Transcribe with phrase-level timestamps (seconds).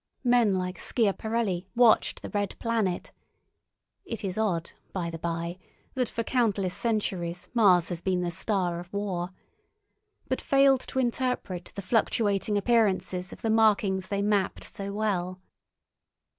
[0.23, 5.59] Men like Schiaparelli watched the red planet—it is odd, by the bye,
[5.93, 11.83] that for countless centuries Mars has been the star of war—but failed to interpret the
[11.83, 15.39] fluctuating appearances of the markings they mapped so well.